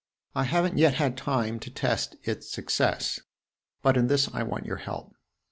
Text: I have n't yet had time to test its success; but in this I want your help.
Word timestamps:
I 0.33 0.45
have 0.45 0.65
n't 0.65 0.79
yet 0.79 0.95
had 0.95 1.15
time 1.15 1.59
to 1.59 1.69
test 1.69 2.15
its 2.23 2.51
success; 2.51 3.19
but 3.83 3.97
in 3.97 4.07
this 4.07 4.33
I 4.33 4.41
want 4.41 4.65
your 4.65 4.77
help. 4.77 5.13